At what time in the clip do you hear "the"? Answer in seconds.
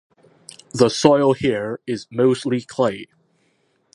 0.73-0.89